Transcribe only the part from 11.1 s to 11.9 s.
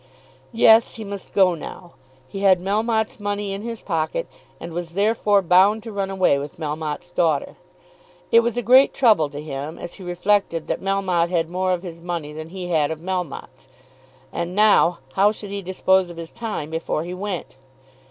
had more of